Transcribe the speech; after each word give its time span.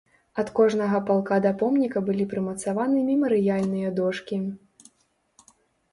Ад 0.43 0.47
кожнага 0.59 1.01
палка 1.09 1.37
да 1.47 1.51
помніка 1.59 2.03
былі 2.09 2.25
прымацаваны 2.33 3.05
мемарыяльныя 3.11 3.89
дошкі. 4.03 4.45